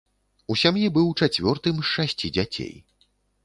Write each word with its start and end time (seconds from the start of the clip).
У 0.53 0.57
сям'і 0.61 0.87
быў 0.95 1.11
чацвёртым 1.21 1.75
з 1.85 1.93
шасці 1.95 2.35
дзяцей. 2.41 2.77